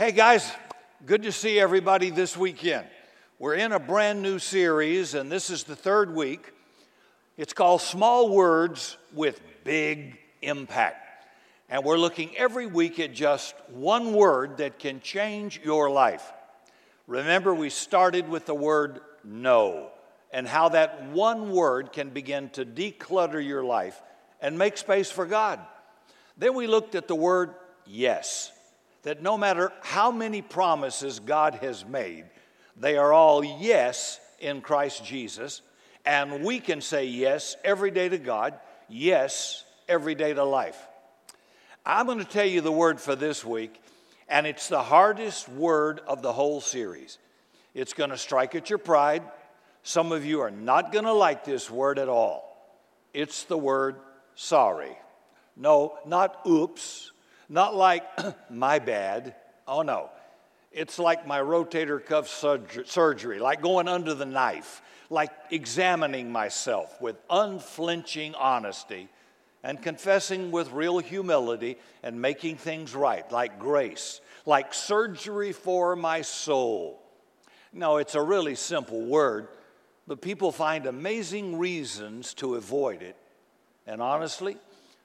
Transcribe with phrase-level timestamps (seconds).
[0.00, 0.50] Hey guys,
[1.04, 2.86] good to see everybody this weekend.
[3.38, 6.54] We're in a brand new series, and this is the third week.
[7.36, 11.26] It's called Small Words with Big Impact.
[11.68, 16.32] And we're looking every week at just one word that can change your life.
[17.06, 19.90] Remember, we started with the word no,
[20.32, 24.00] and how that one word can begin to declutter your life
[24.40, 25.60] and make space for God.
[26.38, 27.54] Then we looked at the word
[27.84, 28.50] yes
[29.02, 32.24] that no matter how many promises God has made,
[32.76, 35.62] they are all yes in Christ Jesus.
[36.04, 40.78] And we can say yes every day to God, yes every day to life.
[41.84, 43.80] I'm going to tell you the word for this week,
[44.28, 47.18] and it's the hardest word of the whole series.
[47.74, 49.22] It's going to strike at your pride.
[49.82, 52.46] Some of you are not going to like this word at all.
[53.14, 53.96] It's the word
[54.34, 54.96] sorry.
[55.56, 57.12] No, not oops,
[57.50, 58.04] not like,
[58.50, 59.34] my bad.
[59.68, 60.08] Oh no.
[60.72, 67.16] It's like my rotator cuff surgery, like going under the knife, like examining myself with
[67.28, 69.08] unflinching honesty
[69.64, 76.22] and confessing with real humility and making things right, like grace, like surgery for my
[76.22, 77.02] soul.
[77.72, 79.48] No, it's a really simple word,
[80.06, 83.16] but people find amazing reasons to avoid it.
[83.88, 84.56] And honestly,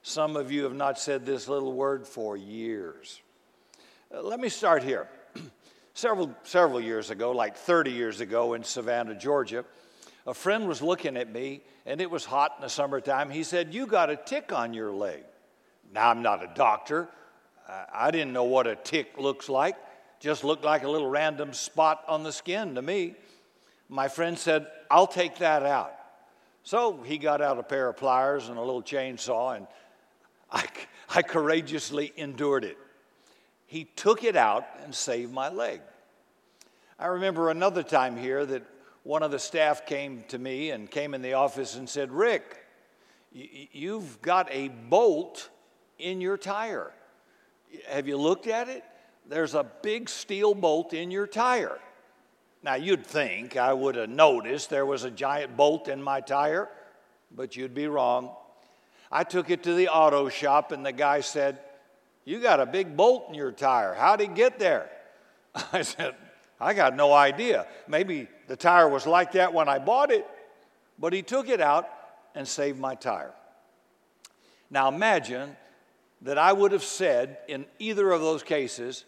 [0.07, 3.19] some of you have not said this little word for years.
[4.13, 5.07] Uh, let me start here.
[5.95, 9.65] several, several years ago, like 30 years ago in Savannah, Georgia,
[10.27, 13.31] a friend was looking at me, and it was hot in the summertime.
[13.31, 15.23] He said, You got a tick on your leg.
[15.91, 17.09] Now, I'm not a doctor.
[17.91, 19.75] I didn't know what a tick looks like,
[20.19, 23.15] just looked like a little random spot on the skin to me.
[23.89, 25.95] My friend said, I'll take that out.
[26.61, 29.67] So he got out a pair of pliers and a little chainsaw and
[30.55, 30.65] I,
[31.09, 32.77] I courageously endured it.
[33.67, 35.81] He took it out and saved my leg.
[36.97, 38.63] I remember another time here that
[39.03, 42.65] one of the staff came to me and came in the office and said, Rick,
[43.31, 45.49] you've got a bolt
[45.99, 46.91] in your tire.
[47.89, 48.83] Have you looked at it?
[49.27, 51.79] There's a big steel bolt in your tire.
[52.63, 56.69] Now, you'd think I would have noticed there was a giant bolt in my tire,
[57.35, 58.31] but you'd be wrong.
[59.15, 61.59] I took it to the auto shop, and the guy said,
[62.25, 63.93] You got a big bolt in your tire.
[63.93, 64.89] How'd it get there?
[65.71, 66.15] I said,
[66.59, 67.65] I got no idea.
[67.87, 70.27] Maybe the tire was like that when I bought it,
[70.99, 71.87] but he took it out
[72.35, 73.31] and saved my tire.
[74.69, 75.55] Now imagine
[76.23, 79.05] that I would have said in either of those cases,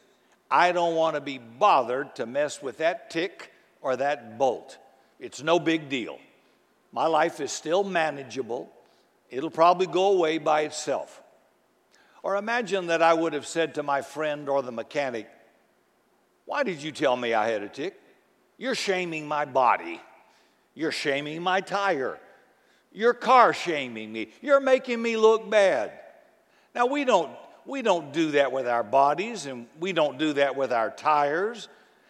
[0.50, 3.52] I don't want to be bothered to mess with that tick
[3.82, 4.78] or that bolt.
[5.20, 6.18] It's no big deal.
[6.94, 8.72] My life is still manageable.
[9.30, 11.22] It'll probably go away by itself.
[12.24, 15.28] Or imagine that I would have said to my friend or the mechanic,
[16.46, 18.00] Why did you tell me I had a tick?
[18.58, 20.02] You're shaming my body.
[20.74, 22.20] You're shaming my tire.
[22.92, 24.30] You're car shaming me.
[24.42, 25.92] You're making me look bad.
[26.74, 27.32] Now, we don't,
[27.66, 31.68] we don't do that with our bodies, and we don't do that with our tires,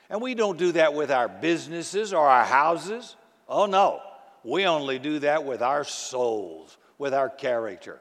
[0.09, 3.15] and we don't do that with our businesses or our houses.
[3.49, 4.01] Oh, no.
[4.43, 7.99] We only do that with our souls with our character.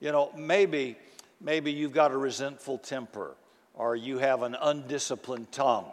[0.00, 0.96] You know, maybe,
[1.40, 3.36] maybe you've got a resentful temper,
[3.74, 5.90] or you have an undisciplined tongue,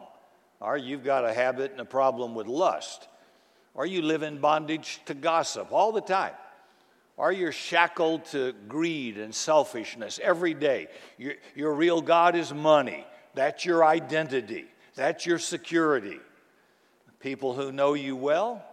[0.59, 3.07] or you've got a habit and a problem with lust,
[3.73, 6.33] or you live in bondage to gossip all the time,
[7.17, 10.87] or you're shackled to greed and selfishness every day.
[11.17, 13.05] Your, your real God is money.
[13.33, 14.65] That's your identity,
[14.95, 16.19] that's your security.
[17.19, 18.65] People who know you well,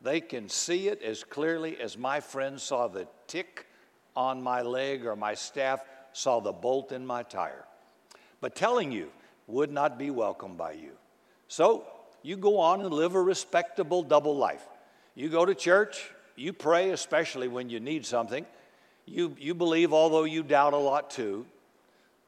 [0.00, 3.66] they can see it as clearly as my friend saw the tick
[4.14, 7.64] on my leg or my staff saw the bolt in my tire.
[8.40, 9.10] But telling you
[9.46, 10.92] would not be welcomed by you.
[11.48, 11.84] So
[12.22, 14.66] you go on and live a respectable double life.
[15.14, 18.46] You go to church, you pray, especially when you need something.
[19.06, 21.46] You, you believe, although you doubt a lot too.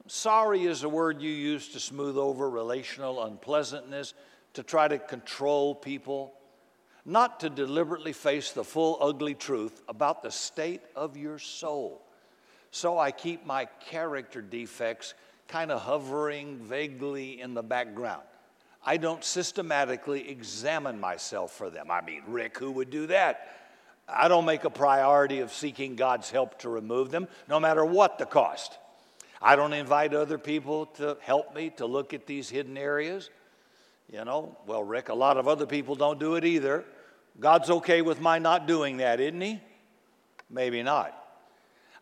[0.06, 4.14] Sorry is a word you use to smooth over relational unpleasantness,
[4.54, 6.32] to try to control people
[7.04, 12.02] not to deliberately face the full ugly truth about the state of your soul.
[12.70, 15.14] So I keep my character defects
[15.48, 18.22] kind of hovering vaguely in the background.
[18.84, 21.90] I don't systematically examine myself for them.
[21.90, 23.48] I mean, Rick, who would do that?
[24.08, 28.18] I don't make a priority of seeking God's help to remove them, no matter what
[28.18, 28.78] the cost.
[29.42, 33.30] I don't invite other people to help me to look at these hidden areas.
[34.12, 36.84] You know, well, Rick, a lot of other people don't do it either.
[37.38, 39.60] God's okay with my not doing that, isn't He?
[40.50, 41.16] Maybe not.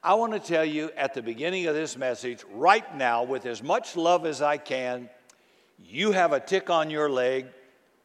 [0.03, 3.63] I want to tell you at the beginning of this message, right now, with as
[3.63, 5.11] much love as I can,
[5.79, 7.47] You have a tick on your leg,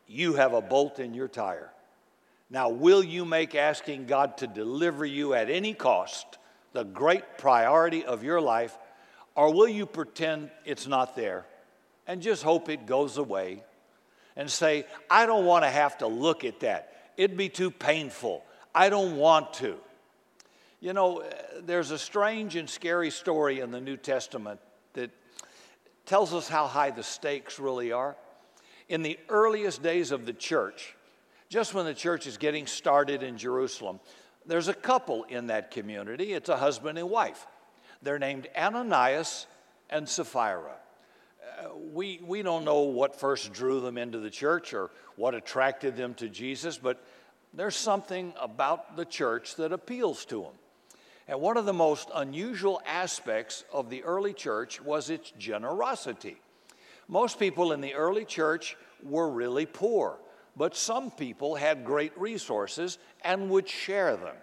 [0.07, 1.71] you have a bolt in your tire.
[2.49, 6.38] Now, will you make asking God to deliver you at any cost
[6.71, 8.77] the great priority of your life,
[9.35, 11.45] or will you pretend it's not there
[12.06, 13.63] and just hope it goes away
[14.35, 17.12] and say, I don't want to have to look at that?
[17.18, 18.44] It'd be too painful.
[18.74, 19.77] I don't want to.
[20.80, 21.31] You know, uh,
[21.62, 24.59] there's a strange and scary story in the New Testament
[24.94, 25.12] that
[26.06, 28.15] tells us how high the stakes really are.
[28.89, 30.95] In the earliest days of the church,
[31.50, 34.00] just when the church is getting started in Jerusalem,
[34.45, 36.33] there's a couple in that community.
[36.33, 37.47] It's a husband and wife.
[38.01, 39.47] They're named Ananias
[39.89, 40.75] and Sapphira.
[41.92, 46.13] We, we don't know what first drew them into the church or what attracted them
[46.15, 47.04] to Jesus, but
[47.54, 50.54] there's something about the church that appeals to them.
[51.27, 56.38] And one of the most unusual aspects of the early church was its generosity.
[57.07, 60.18] Most people in the early church were really poor,
[60.57, 64.36] but some people had great resources and would share them.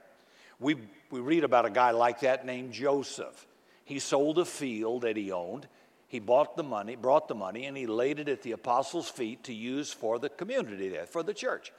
[0.58, 0.76] We,
[1.10, 3.46] we read about a guy like that named Joseph.
[3.84, 5.66] He sold a field that he owned.
[6.10, 9.44] He bought the money, brought the money, and he laid it at the apostles' feet
[9.44, 11.72] to use for the community there, for the church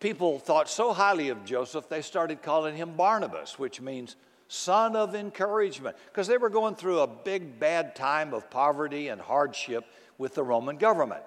[0.00, 4.16] people thought so highly of Joseph, they started calling him Barnabas, which means
[4.48, 9.20] son of encouragement, because they were going through a big bad time of poverty and
[9.20, 9.84] hardship
[10.16, 11.22] with the Roman government.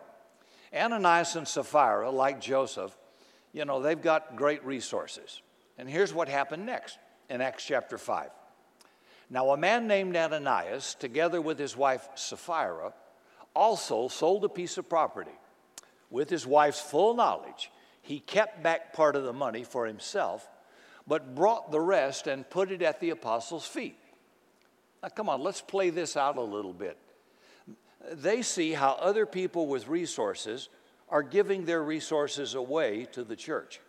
[0.73, 2.95] Ananias and Sapphira, like Joseph,
[3.53, 5.41] you know, they've got great resources.
[5.77, 6.97] And here's what happened next
[7.29, 8.29] in Acts chapter 5.
[9.33, 12.91] Now, a man named Ananias, together with his wife Sapphira,
[13.55, 15.31] also sold a piece of property.
[16.09, 20.49] With his wife's full knowledge, he kept back part of the money for himself,
[21.07, 23.97] but brought the rest and put it at the apostles' feet.
[25.01, 26.97] Now, come on, let's play this out a little bit.
[28.11, 30.67] They see how other people with resources
[31.07, 33.79] are giving their resources away to the church.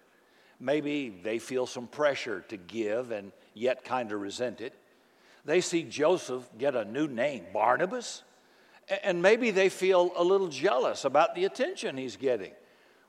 [0.60, 4.74] Maybe they feel some pressure to give and yet kind of resent it.
[5.44, 8.22] They see Joseph get a new name, Barnabas,
[9.02, 12.52] and maybe they feel a little jealous about the attention he's getting.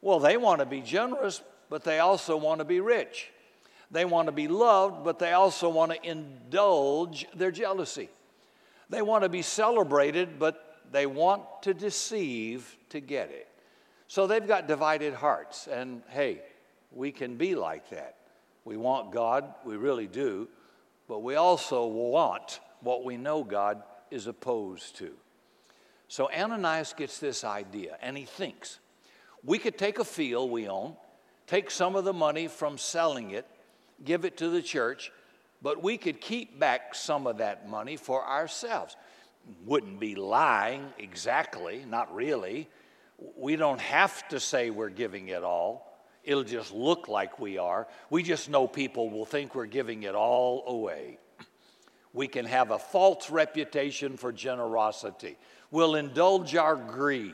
[0.02, 3.30] Well, they want to be generous, but they also want to be rich.
[3.92, 8.10] They want to be loved, but they also want to indulge their jealousy.
[8.90, 13.48] They want to be celebrated, but they want to deceive to get it.
[14.08, 15.68] So they've got divided hearts.
[15.68, 16.42] And hey,
[16.92, 18.16] we can be like that.
[18.66, 20.48] We want God, we really do,
[21.14, 25.12] but we also want what we know God is opposed to.
[26.08, 28.80] So Ananias gets this idea and he thinks,
[29.44, 30.96] we could take a field we own,
[31.46, 33.46] take some of the money from selling it,
[34.04, 35.12] give it to the church,
[35.62, 38.96] but we could keep back some of that money for ourselves.
[39.68, 42.68] Wouldn't be lying exactly, not really.
[43.38, 45.93] We don't have to say we're giving it all.
[46.24, 47.88] It'll just look like we are.
[48.10, 51.20] We just know people will think we're giving it all away.
[52.14, 55.38] We can have a false reputation for generosity.
[55.72, 57.34] We'll indulge our greed.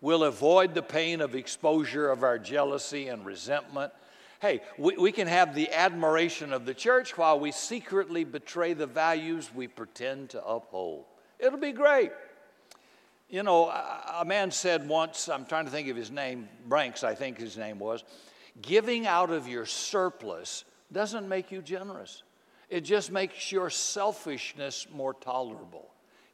[0.00, 3.92] We'll avoid the pain of exposure of our jealousy and resentment.
[4.40, 8.86] Hey, we, we can have the admiration of the church while we secretly betray the
[8.86, 11.06] values we pretend to uphold.
[11.40, 12.12] It'll be great.
[13.28, 17.14] You know, a, man said once, I'm trying to think of his name, Branks, I
[17.14, 18.02] think his name was,
[18.62, 22.22] giving out of your surplus doesn't make you generous.
[22.70, 25.90] It just makes your selfishness more tolerable.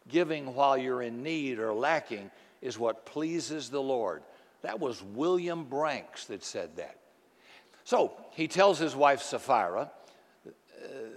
[0.09, 2.31] Giving while you're in need or lacking
[2.63, 4.23] is what pleases the Lord.
[4.63, 6.99] That was William Branks that said that.
[7.83, 9.91] So he tells his wife Sapphira,
[10.47, 10.51] uh,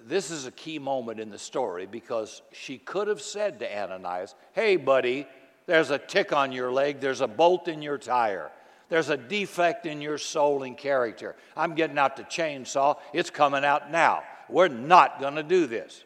[0.05, 4.35] this is a key moment in the story because she could have said to Ananias,
[4.53, 5.27] Hey, buddy,
[5.67, 8.49] there's a tick on your leg, there's a bolt in your tire,
[8.89, 11.35] there's a defect in your soul and character.
[11.55, 14.23] I'm getting out the chainsaw, it's coming out now.
[14.49, 16.03] We're not going to do this.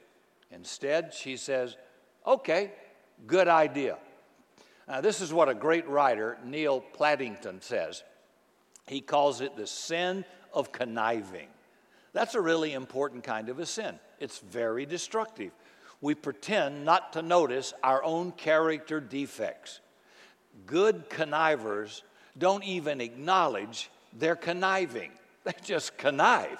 [0.52, 1.78] Instead, she says,
[2.26, 2.72] Okay,
[3.26, 3.98] good idea.
[4.88, 8.04] Now, this is what a great writer, Neal Plantinga, says.
[8.88, 11.48] He calls it the sin of conniving.
[12.14, 13.98] That's a really important kind of a sin.
[14.20, 15.52] It's very destructive.
[16.02, 19.80] We pretend not to notice our own character defects.
[20.66, 22.04] Good connivers
[22.38, 25.12] don't even acknowledge they're conniving,
[25.44, 26.60] they just connive.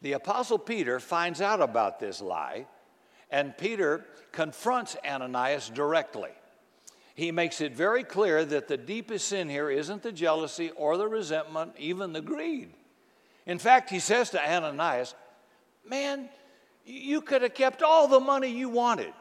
[0.00, 2.66] The Apostle Peter finds out about this lie,
[3.30, 6.30] and Peter confronts Ananias directly
[7.18, 11.08] he makes it very clear that the deepest sin here isn't the jealousy or the
[11.08, 12.70] resentment, even the greed.
[13.44, 15.16] In fact, he says to Ananias,
[15.84, 16.28] Man,
[16.88, 19.12] you could have kept all the money you wanted.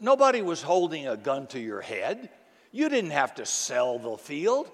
[0.00, 2.28] Nobody was holding a gun to your head.
[2.72, 4.70] You didn't have to sell the field.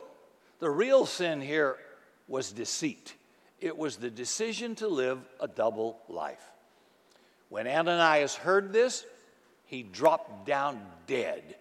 [0.59, 1.77] The real sin here
[2.27, 3.15] was deceit.
[3.61, 6.43] It was the decision to live a double life.
[7.51, 9.05] When Ananias heard this,
[9.67, 11.57] he dropped down dead.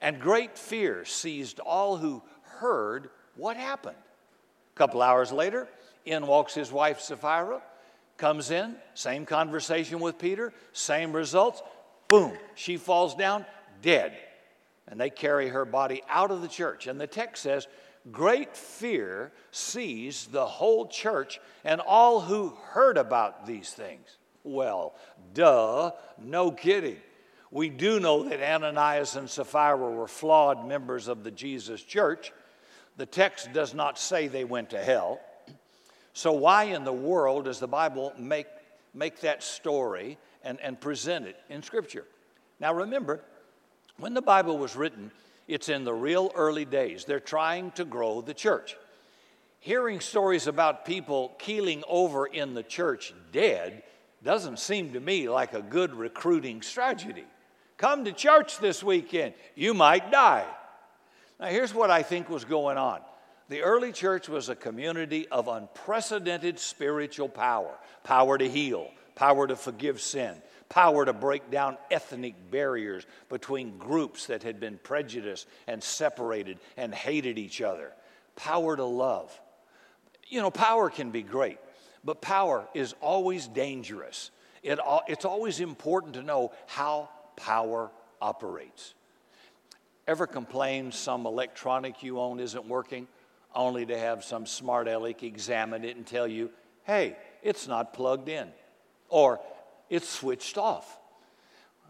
[0.00, 3.96] And great fear seized all who heard what happened.
[4.74, 5.68] A couple hours later,
[6.04, 7.62] in walks his wife Sapphira,
[8.20, 11.62] comes in, same conversation with Peter, same results.
[12.06, 13.44] Boom, she falls down
[13.82, 14.12] dead.
[14.86, 16.86] And they carry her body out of the church.
[16.86, 17.66] And the text says,
[18.12, 24.16] Great fear seized the whole church and all who heard about these things.
[24.42, 24.94] Well,
[25.34, 26.96] duh, no kidding.
[27.50, 32.32] We do know that Ananias and Sapphira were flawed members of the Jesus church.
[32.96, 35.20] The text does not say they went to hell.
[36.12, 38.46] So, why in the world does the Bible make,
[38.94, 42.04] make that story and, and present it in Scripture?
[42.58, 43.20] Now, remember,
[43.98, 45.10] when the Bible was written,
[45.46, 47.04] it's in the real early days.
[47.04, 48.76] They're trying to grow the church.
[49.60, 53.82] Hearing stories about people keeling over in the church dead
[54.22, 57.24] doesn't seem to me like a good recruiting strategy.
[57.76, 60.46] Come to church this weekend, you might die.
[61.38, 63.00] Now, here's what I think was going on
[63.50, 69.56] the early church was a community of unprecedented spiritual power power to heal, power to
[69.56, 70.34] forgive sin,
[70.68, 76.94] power to break down ethnic barriers between groups that had been prejudiced and separated and
[76.94, 77.92] hated each other,
[78.36, 79.38] power to love.
[80.28, 81.58] You know, power can be great,
[82.04, 84.30] but power is always dangerous.
[84.62, 84.78] It,
[85.08, 87.90] it's always important to know how power
[88.22, 88.94] operates.
[90.06, 93.08] Ever complain some electronic you own isn't working,
[93.54, 96.50] only to have some smart aleck examine it and tell you,
[96.84, 98.48] hey, it's not plugged in,
[99.08, 99.40] or
[99.88, 100.98] it's switched off.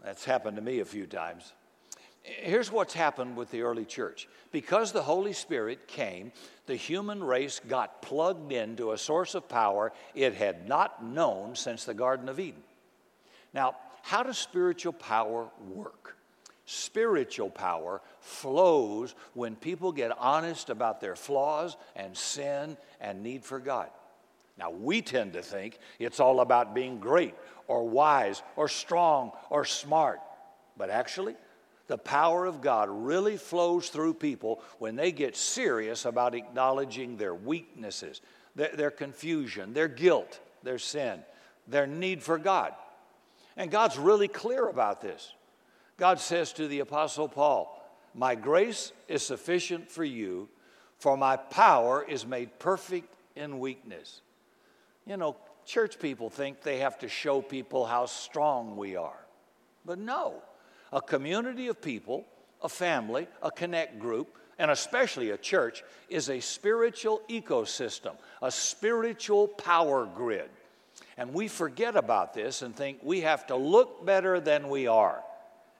[0.03, 1.53] That's happened to me a few times.
[2.23, 4.27] Here's what's happened with the early church.
[4.51, 6.31] Because the Holy Spirit came,
[6.67, 11.83] the human race got plugged into a source of power it had not known since
[11.83, 12.61] the Garden of Eden.
[13.53, 16.17] Now, how does spiritual power work?
[16.73, 23.59] Spiritual power flows when people get honest about their flaws and sin and need for
[23.59, 23.89] God.
[24.57, 27.35] Now, we tend to think it's all about being great
[27.67, 30.21] or wise or strong or smart.
[30.77, 31.35] But actually,
[31.87, 37.35] the power of God really flows through people when they get serious about acknowledging their
[37.35, 38.21] weaknesses,
[38.55, 41.19] their, their confusion, their guilt, their sin,
[41.67, 42.73] their need for God.
[43.57, 45.33] And God's really clear about this.
[45.97, 47.77] God says to the Apostle Paul,
[48.13, 50.49] My grace is sufficient for you,
[50.97, 54.21] for my power is made perfect in weakness.
[55.05, 59.25] You know, church people think they have to show people how strong we are.
[59.85, 60.35] But no,
[60.91, 62.25] a community of people,
[62.61, 69.47] a family, a connect group, and especially a church is a spiritual ecosystem, a spiritual
[69.47, 70.49] power grid.
[71.17, 75.23] And we forget about this and think we have to look better than we are.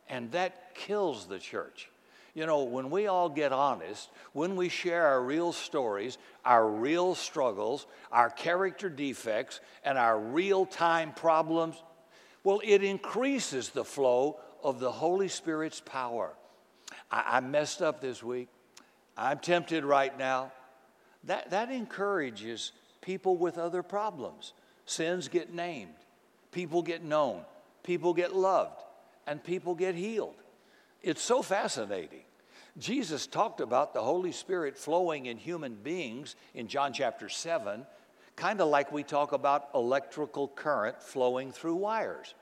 [0.09, 1.89] And that kills the church.
[2.33, 7.13] You know, when we all get honest, when we share our real stories, our real
[7.13, 11.81] struggles, our character defects, and our real time problems,
[12.43, 16.31] well, it increases the flow of the Holy Spirit's power.
[17.11, 18.47] I, I messed up this week.
[19.17, 20.53] I'm tempted right now.
[21.25, 24.53] That, that encourages people with other problems.
[24.85, 25.93] Sins get named,
[26.51, 27.41] people get known,
[27.83, 28.81] people get loved,
[29.31, 30.35] and people get healed.
[31.01, 32.23] It's so fascinating.
[32.77, 37.85] Jesus talked about the Holy Spirit flowing in human beings in John chapter 7,
[38.35, 42.33] kind of like we talk about electrical current flowing through wires.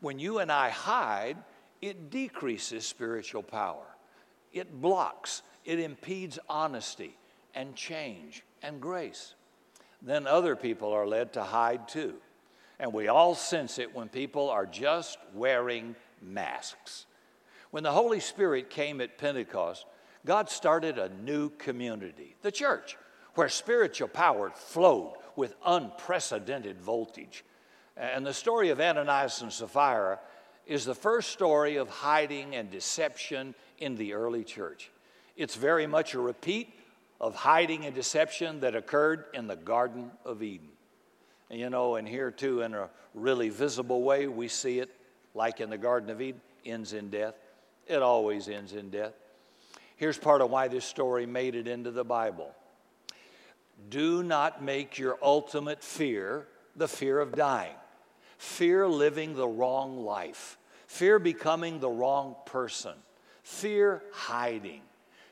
[0.00, 1.38] When you and I hide,
[1.80, 3.86] it decreases spiritual power,
[4.52, 7.16] it blocks, it impedes honesty
[7.54, 9.34] and change and grace.
[10.02, 12.16] Then other people are led to hide too.
[12.78, 17.06] And we all sense it when people are just wearing masks.
[17.70, 19.84] When the Holy Spirit came at Pentecost,
[20.24, 22.96] God started a new community, the church,
[23.34, 27.44] where spiritual power flowed with unprecedented voltage.
[27.96, 30.18] And the story of Ananias and Sapphira
[30.66, 34.90] is the first story of hiding and deception in the early church.
[35.36, 36.74] It's very much a repeat
[37.20, 40.68] of hiding and deception that occurred in the Garden of Eden.
[41.50, 44.90] And you know, and here too, in a really visible way, we see it
[45.38, 47.34] like in the Garden of Eden, ends in death.
[47.86, 49.14] It always ends in death.
[49.96, 52.50] Here's part of why this story made it into the Bible.
[53.88, 57.76] Do not make your ultimate fear the fear of dying,
[58.36, 62.94] fear living the wrong life, fear becoming the wrong person,
[63.42, 64.82] fear hiding.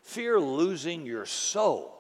[0.07, 1.93] fear losing your soul.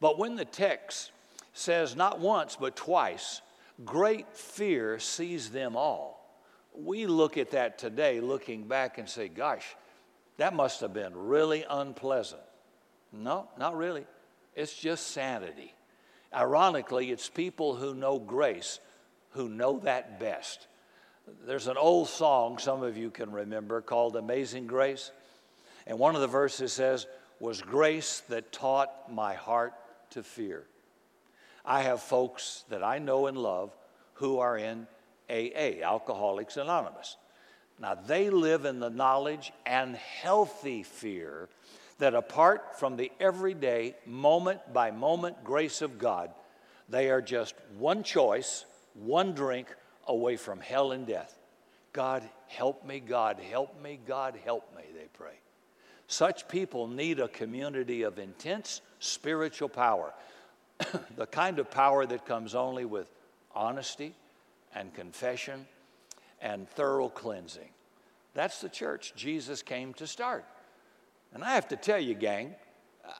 [0.00, 1.12] But when the text
[1.54, 3.40] says not once but twice,
[3.86, 6.15] great fear sees them all,
[6.78, 9.64] we look at that today, looking back and say, gosh,
[10.36, 12.42] that must have been really unpleasant.
[13.12, 14.06] No, not really.
[14.54, 15.72] It's just sanity.
[16.34, 18.80] Ironically, it's people who know grace
[19.36, 20.66] who know that best.
[21.46, 25.12] There's an old song some of you can remember called Amazing Grace.
[25.86, 27.06] And one of the verses says,
[27.38, 29.74] Was grace that taught my heart
[30.10, 30.64] to fear.
[31.64, 33.76] I have folks that I know and love
[34.14, 34.86] who are in
[35.28, 37.16] AA, Alcoholics Anonymous.
[37.78, 41.48] Now, they live in the knowledge and healthy fear
[41.98, 46.30] that apart from the everyday, moment by moment grace of God,
[46.88, 48.64] they are just one choice,
[48.94, 49.68] one drink
[50.06, 51.38] away from hell and death.
[51.92, 55.40] God, help me, God, help me, God, help me, they pray.
[56.06, 60.12] Such people need a community of intense spiritual power,
[61.16, 63.10] the kind of power that comes only with
[63.54, 64.14] honesty
[64.76, 65.66] and confession
[66.40, 67.70] and thorough cleansing.
[68.34, 70.44] That's the church Jesus came to start.
[71.32, 72.54] And I have to tell you, gang,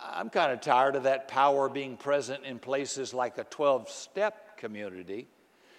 [0.05, 4.59] I'm kind of tired of that power being present in places like a 12 step
[4.59, 5.27] community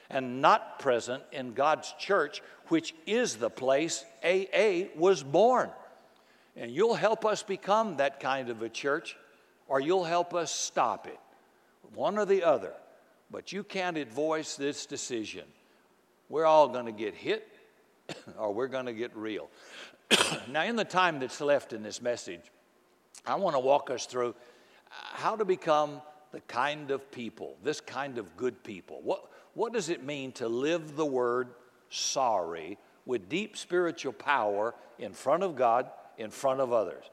[0.10, 5.70] and not present in God's church, which is the place AA was born.
[6.56, 9.16] And you'll help us become that kind of a church,
[9.68, 11.20] or you'll help us stop it.
[11.94, 12.74] One or the other.
[13.30, 15.44] But you can't voice this decision.
[16.30, 17.48] We're all going to get hit,
[18.38, 19.50] or we're going to get real.
[20.50, 22.42] now, in the time that's left in this message,
[23.26, 24.36] I want to walk us through
[24.90, 29.02] how to become the kind of people, this kind of good people.
[29.04, 31.50] What, what does it mean to live the word
[31.90, 37.06] sorry with deep spiritual power in front of God, in front of others?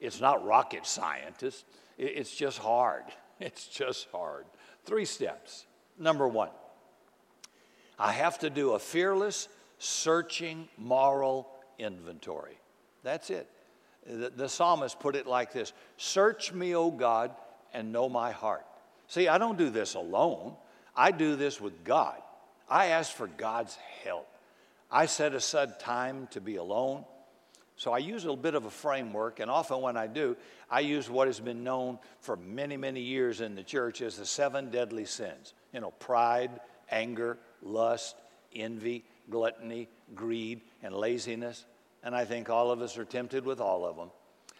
[0.00, 1.64] It's not rocket scientists,
[1.98, 3.04] it's just hard.
[3.42, 4.44] It's just hard.
[4.84, 5.64] Three steps.
[5.98, 6.50] Number one,
[8.00, 11.46] I have to do a fearless, searching moral
[11.78, 12.58] inventory.
[13.02, 13.46] That's it.
[14.06, 17.30] The, the psalmist put it like this Search me, O God,
[17.74, 18.64] and know my heart.
[19.06, 20.54] See, I don't do this alone,
[20.96, 22.16] I do this with God.
[22.68, 24.28] I ask for God's help.
[24.90, 27.04] I set aside time to be alone.
[27.76, 30.36] So I use a little bit of a framework, and often when I do,
[30.70, 34.26] I use what has been known for many, many years in the church as the
[34.26, 35.54] seven deadly sins.
[35.72, 36.60] You know, pride,
[36.90, 38.16] anger, lust,
[38.54, 41.64] envy, gluttony, greed, and laziness
[42.02, 44.10] and I think all of us are tempted with all of them.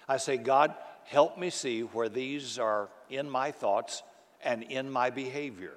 [0.09, 4.03] I say, God, help me see where these are in my thoughts
[4.43, 5.75] and in my behavior.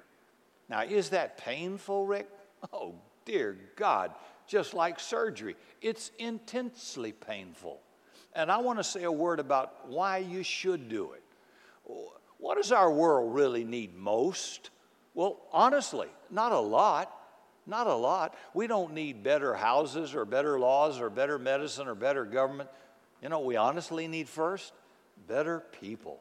[0.68, 2.28] Now, is that painful, Rick?
[2.72, 2.94] Oh,
[3.26, 4.12] dear God,
[4.46, 7.78] just like surgery, it's intensely painful.
[8.32, 11.22] And I want to say a word about why you should do it.
[12.38, 14.70] What does our world really need most?
[15.14, 17.10] Well, honestly, not a lot.
[17.66, 18.36] Not a lot.
[18.52, 22.68] We don't need better houses or better laws or better medicine or better government.
[23.22, 24.72] You know, we honestly need first
[25.26, 26.18] better people.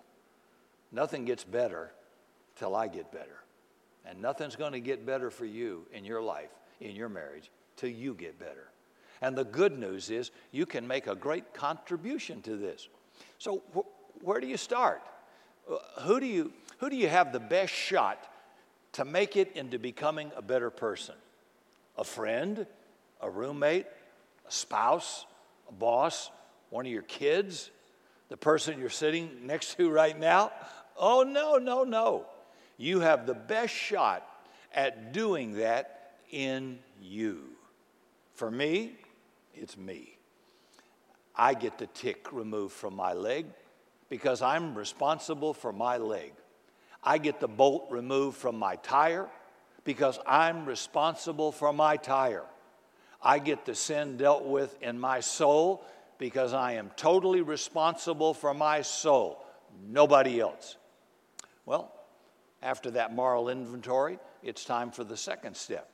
[0.91, 1.91] Nothing gets better
[2.55, 3.39] till I get better.
[4.05, 7.89] And nothing's going to get better for you in your life, in your marriage, till
[7.89, 8.69] you get better.
[9.21, 12.87] And the good news is you can make a great contribution to this.
[13.37, 15.01] So, wh- where do you start?
[15.69, 18.29] Uh, who, do you, who do you have the best shot
[18.93, 21.15] to make it into becoming a better person?
[21.97, 22.65] a friend,
[23.21, 23.85] a roommate,
[24.47, 25.25] a spouse,
[25.69, 26.31] a boss,
[26.69, 27.69] one of your kids,
[28.29, 30.51] the person you're sitting next to right now?
[30.97, 32.25] Oh, no, no, no.
[32.77, 34.27] You have the best shot
[34.73, 37.41] at doing that in you.
[38.33, 38.93] For me,
[39.53, 40.17] it's me.
[41.35, 43.45] I get the tick removed from my leg
[44.09, 46.33] because I'm responsible for my leg.
[47.03, 49.29] I get the bolt removed from my tire
[49.83, 52.45] because I'm responsible for my tire.
[53.21, 55.85] I get the sin dealt with in my soul
[56.17, 59.43] because I am totally responsible for my soul,
[59.85, 60.77] nobody else.
[61.65, 61.91] Well,
[62.61, 65.89] after that moral inventory, it's time for the second step.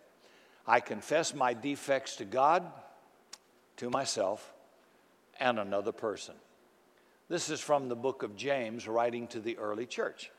[0.68, 2.64] I confess my defects to God,
[3.78, 4.54] to myself,
[5.40, 6.36] and another person.
[7.28, 10.32] This is from the book of James, writing to the early church.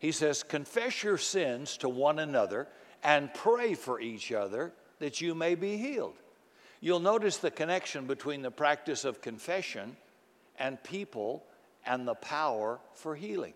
[0.00, 2.66] He says, Confess your sins to one another
[3.04, 6.16] and pray for each other that you may be healed.
[6.80, 9.96] You'll notice the connection between the practice of confession
[10.58, 11.44] and people
[11.84, 13.52] and the power for healing.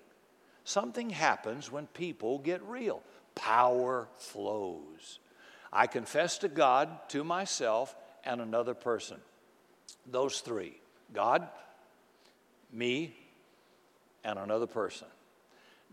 [0.65, 3.03] Something happens when people get real,
[3.35, 5.19] power flows.
[5.73, 9.19] I confess to God, to myself, and another person.
[10.07, 10.77] Those three
[11.13, 11.49] God,
[12.71, 13.17] me,
[14.25, 15.09] and another person.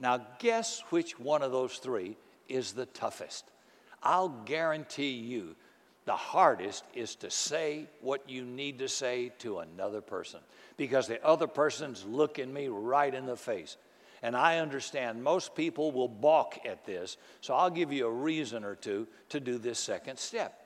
[0.02, 2.18] Now, guess which one of those three
[2.50, 3.46] is the toughest?
[4.02, 5.56] I'll guarantee you
[6.06, 10.40] the hardest is to say what you need to say to another person
[10.76, 13.78] because the other person's looking me right in the face.
[14.24, 18.64] And I understand most people will balk at this, so I'll give you a reason
[18.64, 20.58] or two to do this second step.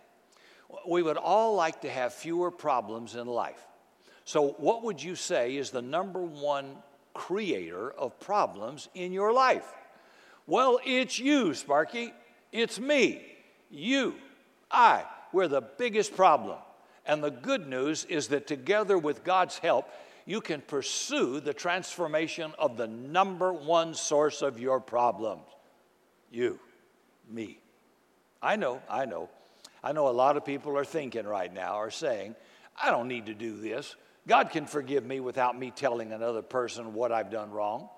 [0.87, 3.65] We would all like to have fewer problems in life.
[4.23, 6.77] So, what would you say is the number one
[7.15, 9.65] creator of problems in your life?
[10.45, 12.13] Well, it's you, Sparky.
[12.51, 13.25] It's me.
[13.71, 14.13] You.
[14.69, 15.05] I.
[15.33, 16.59] We're the biggest problem.
[17.07, 19.89] And the good news is that together with God's help,
[20.27, 25.43] you can pursue the transformation of the number one source of your problems
[26.35, 26.59] you,
[27.29, 27.59] me.
[28.41, 29.29] I know, I know.
[29.83, 32.35] I know a lot of people are thinking right now, are saying,
[32.81, 33.95] I don't need to do this.
[34.27, 37.89] God can forgive me without me telling another person what I've done wrong.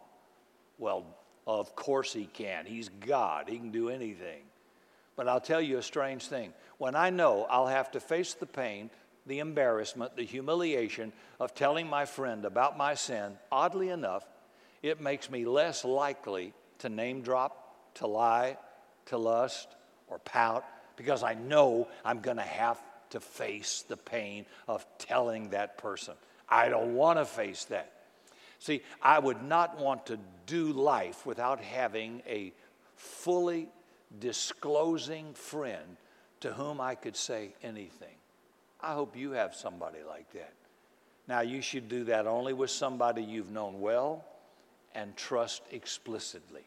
[0.77, 1.05] Well,
[1.45, 2.65] of course He can.
[2.65, 4.43] He's God, He can do anything.
[5.15, 6.53] But I'll tell you a strange thing.
[6.77, 8.89] When I know I'll have to face the pain,
[9.25, 14.25] the embarrassment, the humiliation of telling my friend about my sin, oddly enough,
[14.83, 18.57] it makes me less likely to name drop, to lie,
[19.05, 19.67] to lust,
[20.07, 20.63] or pout,
[20.95, 26.13] because I know I'm going to have to face the pain of telling that person.
[26.49, 27.91] I don't want to face that.
[28.59, 32.53] See, I would not want to do life without having a
[32.95, 33.69] fully
[34.19, 35.97] disclosing friend
[36.39, 38.15] to whom I could say anything.
[38.81, 40.53] I hope you have somebody like that.
[41.27, 44.23] Now, you should do that only with somebody you've known well
[44.95, 46.63] and trust explicitly.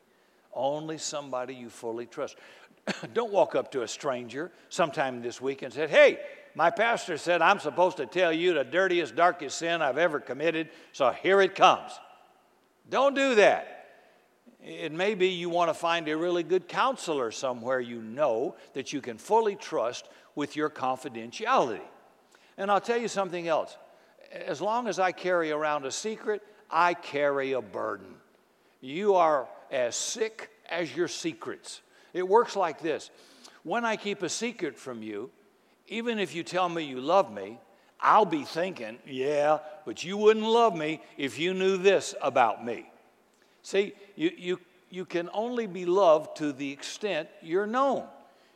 [0.53, 2.37] Only somebody you fully trust.
[3.15, 6.19] Don't walk up to a stranger sometime this week and say, Hey,
[6.55, 10.71] my pastor said I'm supposed to tell you the dirtiest, darkest sin I've ever committed,
[10.93, 11.93] so here it comes.
[12.89, 13.77] Don't do that.
[14.63, 18.93] It may be you want to find a really good counselor somewhere you know that
[18.93, 21.81] you can fully trust with your confidentiality.
[22.59, 23.79] And I'll tell you something else.
[24.31, 28.15] As long as I carry around a secret, I carry a burden.
[28.81, 31.81] You are as sick as your secrets.
[32.13, 33.11] It works like this
[33.63, 35.31] when I keep a secret from you,
[35.89, 37.59] even if you tell me you love me,
[38.01, 42.91] I'll be thinking, yeah, but you wouldn't love me if you knew this about me.
[43.63, 48.07] See, you, you, you can only be loved to the extent you're known.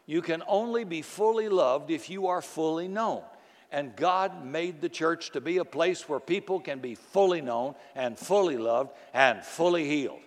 [0.07, 3.23] You can only be fully loved if you are fully known.
[3.71, 7.75] And God made the church to be a place where people can be fully known
[7.95, 10.21] and fully loved and fully healed.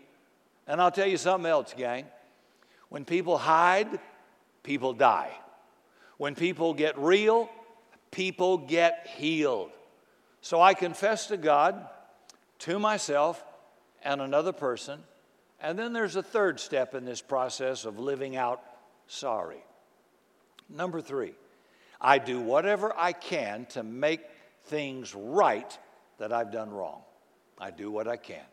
[0.68, 2.06] And I'll tell you something else, gang.
[2.90, 3.88] When people hide,
[4.64, 5.32] people die.
[6.18, 7.50] When people get real,
[8.12, 9.72] people get healed.
[10.42, 11.88] So I confess to God,
[12.60, 13.44] to myself,
[14.04, 15.00] and another person.
[15.60, 18.62] And then there's a third step in this process of living out
[19.08, 19.64] sorry.
[20.70, 21.34] Number three,
[22.00, 24.22] I do whatever I can to make
[24.66, 25.78] things right
[26.20, 27.02] that I've done wrong.
[27.60, 28.46] I do what I can.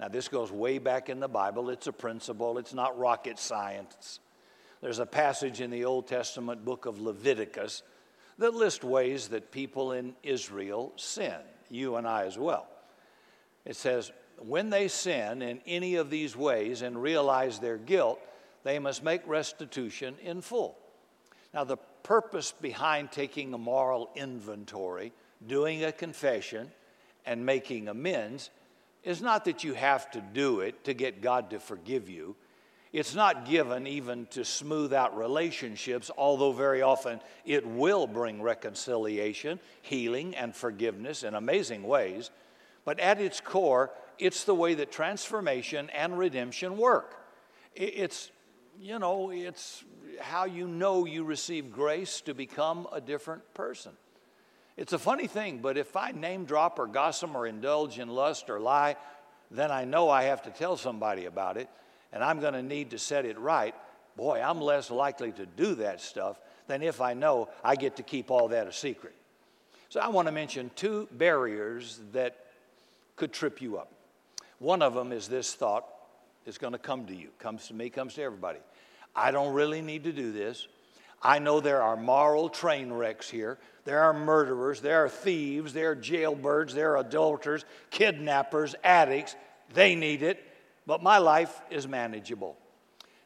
[0.00, 1.70] Now, this goes way back in the Bible.
[1.70, 4.20] It's a principle, it's not rocket science.
[4.80, 7.82] There's a passage in the Old Testament book of Leviticus
[8.38, 11.34] that lists ways that people in Israel sin,
[11.68, 12.68] you and I as well.
[13.64, 18.20] It says, when they sin in any of these ways and realize their guilt,
[18.62, 20.78] they must make restitution in full.
[21.52, 25.12] Now, the purpose behind taking a moral inventory,
[25.46, 26.70] doing a confession,
[27.26, 28.50] and making amends
[29.08, 32.36] is not that you have to do it to get God to forgive you.
[32.92, 39.60] It's not given even to smooth out relationships, although very often it will bring reconciliation,
[39.80, 42.30] healing, and forgiveness in amazing ways.
[42.84, 47.14] But at its core, it's the way that transformation and redemption work.
[47.74, 48.30] It's,
[48.78, 49.84] you know, it's
[50.20, 53.92] how you know you receive grace to become a different person.
[54.78, 58.48] It's a funny thing, but if I name drop or gossip or indulge in lust
[58.48, 58.94] or lie,
[59.50, 61.68] then I know I have to tell somebody about it
[62.12, 63.74] and I'm going to need to set it right.
[64.16, 68.04] Boy, I'm less likely to do that stuff than if I know I get to
[68.04, 69.16] keep all that a secret.
[69.88, 72.36] So I want to mention two barriers that
[73.16, 73.90] could trip you up.
[74.60, 75.88] One of them is this thought
[76.46, 78.60] is going to come to you, comes to me, comes to everybody.
[79.16, 80.68] I don't really need to do this.
[81.20, 83.58] I know there are moral train wrecks here.
[83.88, 89.34] There are murderers, there are thieves, there are jailbirds, there are adulterers, kidnappers, addicts.
[89.72, 90.44] They need it,
[90.86, 92.58] but my life is manageable.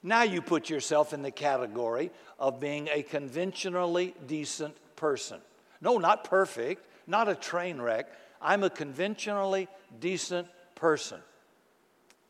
[0.04, 5.40] Now you put yourself in the category of being a conventionally decent person.
[5.80, 8.06] No, not perfect, not a train wreck.
[8.40, 9.66] I'm a conventionally
[9.98, 10.46] decent
[10.76, 11.18] person.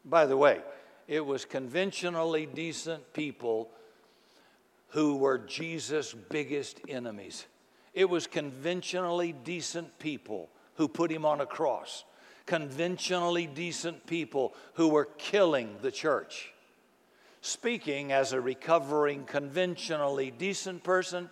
[0.06, 0.62] By the way,
[1.06, 3.68] it was conventionally decent people
[4.88, 7.44] who were Jesus' biggest enemies.
[7.94, 12.04] It was conventionally decent people who put him on a cross,
[12.46, 16.52] conventionally decent people who were killing the church.
[17.42, 21.28] Speaking as a recovering, conventionally decent person,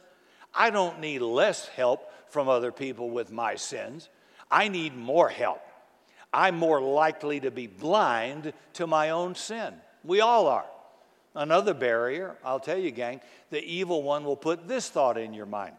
[0.54, 4.08] I don't need less help from other people with my sins.
[4.50, 5.62] I need more help.
[6.32, 9.74] I'm more likely to be blind to my own sin.
[10.04, 10.66] We all are.
[11.34, 13.20] Another barrier, I'll tell you, gang,
[13.50, 15.74] the evil one will put this thought in your mind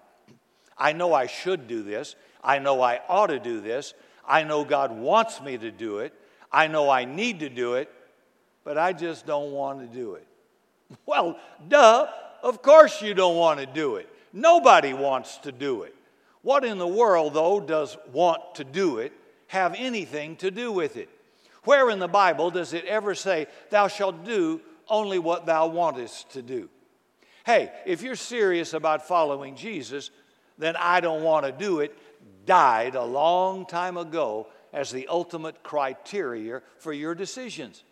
[0.81, 2.15] I know I should do this.
[2.43, 3.93] I know I ought to do this.
[4.27, 6.11] I know God wants me to do it.
[6.51, 7.87] I know I need to do it,
[8.63, 10.27] but I just don't want to do it.
[11.05, 11.37] Well,
[11.69, 12.07] duh,
[12.43, 14.09] of course you don't want to do it.
[14.33, 15.95] Nobody wants to do it.
[16.41, 19.13] What in the world, though, does want to do it
[19.47, 21.07] have anything to do with it?
[21.63, 26.29] Where in the Bible does it ever say, Thou shalt do only what thou wantest
[26.31, 26.67] to do?
[27.45, 30.11] Hey, if you're serious about following Jesus,
[30.57, 31.97] then I don't want to do it
[32.45, 37.83] died a long time ago as the ultimate criteria for your decisions.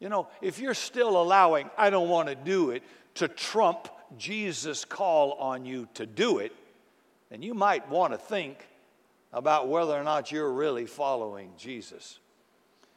[0.00, 2.82] You know, if you're still allowing, I don't want to do it,
[3.14, 3.88] to trump
[4.18, 6.52] Jesus' call on you to do it,
[7.30, 8.66] then you might want to think
[9.32, 12.18] about whether or not you're really following Jesus.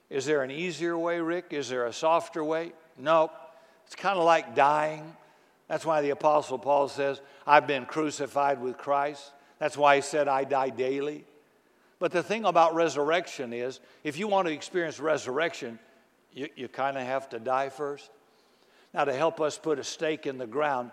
[0.10, 1.48] Is there an easier way, Rick?
[1.52, 2.74] Is there a softer way?
[2.98, 3.32] No.
[3.86, 5.16] It's kind of like dying.
[5.68, 9.32] That's why the Apostle Paul says, I've been crucified with Christ.
[9.58, 11.26] That's why he said, I die daily.
[11.98, 15.80] But the thing about resurrection is, if you want to experience resurrection,
[16.32, 18.12] you, you kind of have to die first.
[18.94, 20.92] Now, to help us put a stake in the ground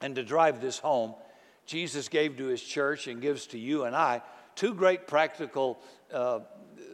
[0.00, 1.14] and to drive this home,
[1.64, 4.22] Jesus gave to his church and gives to you and I
[4.56, 5.78] two great practical
[6.12, 6.40] uh,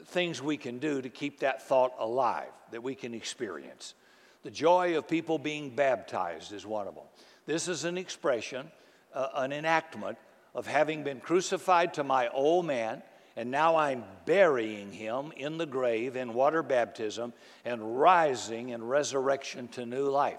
[0.09, 3.95] things we can do to keep that thought alive that we can experience.
[4.43, 7.05] The joy of people being baptized is one of them.
[7.47, 8.71] This is an expression,
[9.13, 10.19] uh, an enactment
[10.55, 13.03] of having been crucified to my old man,
[13.37, 17.33] and now I'm burying him in the grave in water baptism
[17.65, 20.39] and rising in resurrection to new life.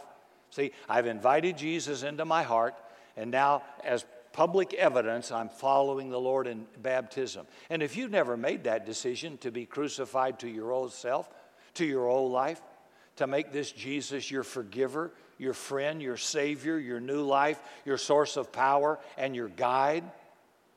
[0.51, 2.75] See, I've invited Jesus into my heart,
[3.17, 7.45] and now, as public evidence, I'm following the Lord in baptism.
[7.69, 11.29] And if you've never made that decision to be crucified to your old self,
[11.75, 12.61] to your old life,
[13.17, 18.37] to make this Jesus your forgiver, your friend, your Savior, your new life, your source
[18.37, 20.03] of power, and your guide,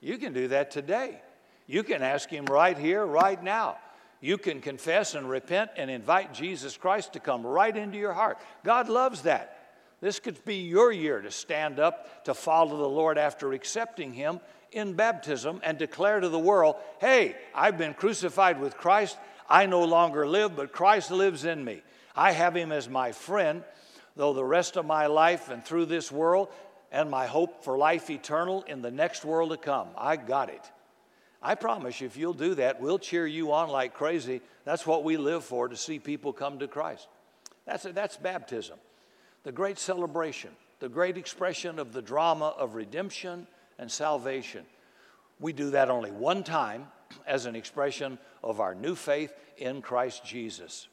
[0.00, 1.20] you can do that today.
[1.66, 3.76] You can ask Him right here, right now.
[4.20, 8.38] You can confess and repent and invite Jesus Christ to come right into your heart.
[8.64, 9.54] God loves that.
[10.00, 14.40] This could be your year to stand up to follow the Lord after accepting Him
[14.70, 19.16] in baptism and declare to the world, hey, I've been crucified with Christ.
[19.48, 21.82] I no longer live, but Christ lives in me.
[22.14, 23.64] I have Him as my friend,
[24.18, 26.48] though the rest of my life and through this world
[26.90, 29.86] and my hope for life eternal in the next world to come.
[29.96, 30.70] I got it.
[31.40, 34.40] I promise you, if you'll do that, we'll cheer you on like crazy.
[34.64, 37.06] That's what we live for, to see people come to Christ.
[37.64, 38.78] That's, that's baptism,
[39.44, 40.50] the great celebration,
[40.80, 43.46] the great expression of the drama of redemption
[43.78, 44.64] and salvation.
[45.38, 46.88] We do that only one time
[47.24, 50.88] as an expression of our new faith in Christ Jesus.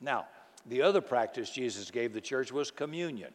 [0.00, 0.26] Now,
[0.66, 3.32] the other practice Jesus gave the church was communion.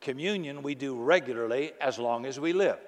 [0.00, 2.78] Communion we do regularly as long as we live.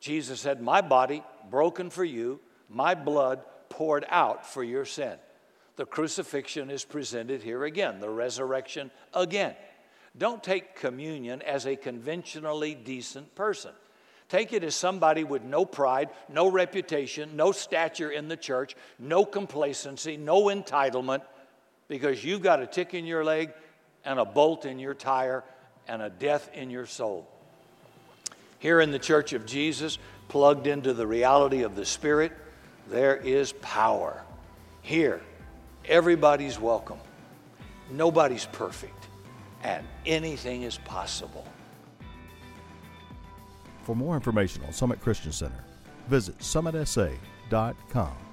[0.00, 5.16] Jesus said, My body broken for you, my blood poured out for your sin.
[5.76, 9.54] The crucifixion is presented here again, the resurrection again.
[10.16, 13.72] Don't take communion as a conventionally decent person.
[14.28, 19.24] Take it as somebody with no pride, no reputation, no stature in the church, no
[19.24, 21.22] complacency, no entitlement,
[21.90, 23.52] because you've got a tick in your leg
[24.04, 25.42] and a bolt in your tire
[25.88, 27.28] and a death in your soul.
[28.60, 29.98] Here in the Church of Jesus,
[30.28, 32.32] plugged into the reality of the Spirit,
[32.88, 34.22] there is power.
[34.82, 35.20] Here,
[35.84, 36.98] everybody's welcome.
[37.90, 39.08] Nobody's perfect,
[39.64, 41.44] and anything is possible.
[43.82, 45.64] For more information on Summit Christian Center,
[46.06, 48.29] visit summitsa.com.